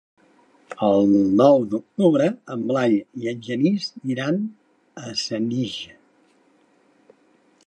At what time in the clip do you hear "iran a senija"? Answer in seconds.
4.15-5.97